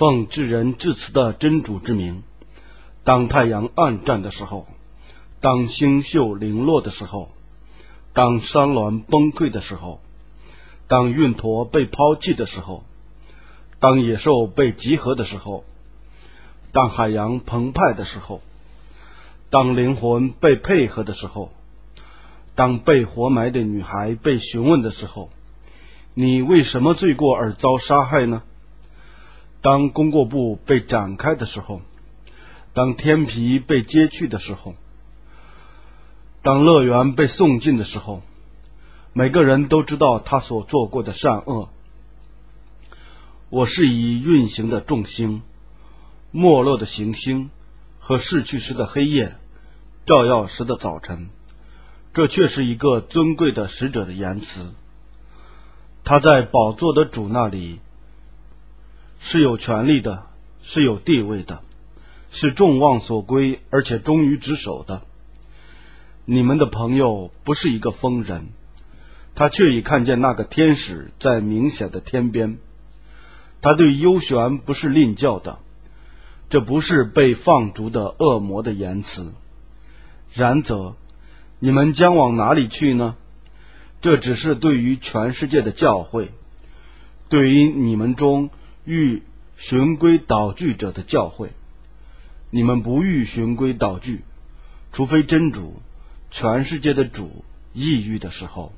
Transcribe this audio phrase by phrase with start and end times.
[0.00, 2.22] 奉至仁至慈的真主之名，
[3.04, 4.66] 当太阳暗淡的时候，
[5.42, 7.28] 当星宿零落的时候，
[8.14, 10.00] 当山峦崩溃的时候，
[10.88, 12.82] 当运驼被抛弃的时候，
[13.78, 15.64] 当野兽被集合的时候，
[16.72, 18.40] 当海洋澎湃的时候，
[19.50, 21.52] 当灵魂被配合的时候，
[22.54, 25.28] 当被活埋的女孩被询问的时候，
[26.14, 28.42] 你为什么罪过而遭杀害呢？
[29.62, 31.82] 当功过簿被展开的时候，
[32.72, 34.74] 当天皮被揭去的时候，
[36.40, 38.22] 当乐园被送进的时候，
[39.12, 41.68] 每个人都知道他所做过的善恶。
[43.50, 45.42] 我是以运行的众星、
[46.30, 47.50] 没落的行星
[47.98, 49.36] 和逝去时的黑夜、
[50.06, 51.28] 照耀时的早晨，
[52.14, 54.72] 这却是一个尊贵的使者的言辞。
[56.02, 57.80] 他在宝座的主那里。
[59.32, 60.24] 是有权利的，
[60.60, 61.62] 是有地位的，
[62.32, 65.02] 是众望所归，而且忠于职守的。
[66.24, 68.48] 你们的朋友不是一个疯人，
[69.36, 72.58] 他却已看见那个天使在明显的天边。
[73.62, 75.60] 他对幽玄不是吝教的，
[76.48, 79.32] 这不是被放逐的恶魔的言辞。
[80.32, 80.96] 然则，
[81.60, 83.14] 你们将往哪里去呢？
[84.00, 86.30] 这只是对于全世界的教诲，
[87.28, 88.50] 对于你们中。
[88.84, 89.22] 欲
[89.56, 91.50] 循规蹈矩者的教诲，
[92.50, 94.22] 你们不欲循规蹈矩，
[94.92, 95.80] 除非真主
[96.30, 98.72] 全世界的主抑郁的时候。